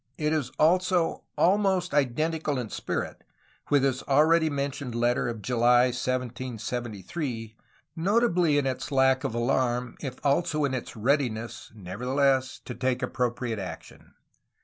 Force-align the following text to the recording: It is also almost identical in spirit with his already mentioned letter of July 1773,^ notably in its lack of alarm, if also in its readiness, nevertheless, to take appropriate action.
It 0.17 0.33
is 0.33 0.49
also 0.57 1.25
almost 1.37 1.93
identical 1.93 2.57
in 2.57 2.69
spirit 2.69 3.23
with 3.69 3.83
his 3.83 4.01
already 4.07 4.49
mentioned 4.49 4.95
letter 4.95 5.27
of 5.27 5.43
July 5.43 5.89
1773,^ 5.91 7.53
notably 7.95 8.57
in 8.57 8.65
its 8.65 8.91
lack 8.91 9.23
of 9.23 9.35
alarm, 9.35 9.97
if 9.99 10.15
also 10.25 10.65
in 10.65 10.73
its 10.73 10.95
readiness, 10.95 11.71
nevertheless, 11.75 12.59
to 12.65 12.73
take 12.73 13.03
appropriate 13.03 13.59
action. 13.59 14.15